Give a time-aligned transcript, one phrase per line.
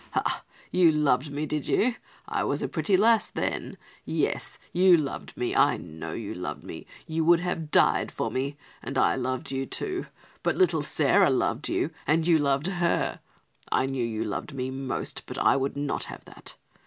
[0.13, 0.43] "Ha!
[0.71, 1.93] you loved me, did you?
[2.27, 3.77] I was a pretty lass then.
[4.03, 6.87] Yes, you loved me, I know you loved me.
[7.05, 10.07] You would have died for me, and I loved you, too.
[10.41, 13.19] But little Sarah loved you and you loved her.
[13.71, 16.55] I know you loved me most, but I would not have that.